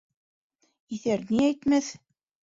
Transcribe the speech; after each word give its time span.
Иҫәр 0.95 1.21
ни 1.33 1.43
әйтмәҫ? 1.49 1.91